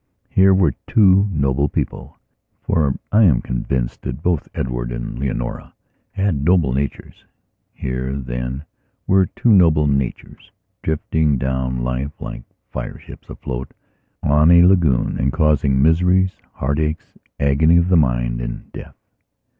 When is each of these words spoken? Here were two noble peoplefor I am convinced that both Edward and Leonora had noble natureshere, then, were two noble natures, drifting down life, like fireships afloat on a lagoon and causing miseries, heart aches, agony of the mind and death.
Here 0.29 0.51
were 0.51 0.73
two 0.87 1.27
noble 1.29 1.69
peoplefor 1.69 2.97
I 3.11 3.21
am 3.21 3.39
convinced 3.39 4.01
that 4.01 4.23
both 4.23 4.49
Edward 4.55 4.91
and 4.91 5.19
Leonora 5.19 5.75
had 6.13 6.41
noble 6.43 6.73
natureshere, 6.73 8.25
then, 8.25 8.65
were 9.05 9.27
two 9.27 9.51
noble 9.53 9.85
natures, 9.85 10.49
drifting 10.81 11.37
down 11.37 11.83
life, 11.83 12.19
like 12.19 12.41
fireships 12.71 13.29
afloat 13.29 13.75
on 14.23 14.49
a 14.49 14.63
lagoon 14.63 15.19
and 15.19 15.31
causing 15.31 15.79
miseries, 15.79 16.35
heart 16.53 16.79
aches, 16.79 17.15
agony 17.39 17.77
of 17.77 17.89
the 17.89 17.95
mind 17.95 18.41
and 18.41 18.71
death. 18.71 18.95